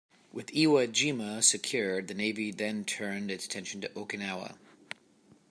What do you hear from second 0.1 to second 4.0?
With Iwo Jima secured, the Navy then turned its attention to